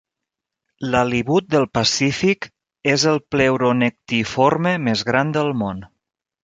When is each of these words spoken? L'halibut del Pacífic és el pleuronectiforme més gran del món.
L'halibut 0.93 1.51
del 1.55 1.67
Pacífic 1.79 2.49
és 2.95 3.07
el 3.15 3.23
pleuronectiforme 3.35 4.77
més 4.89 5.09
gran 5.13 5.39
del 5.39 5.57
món. 5.63 5.89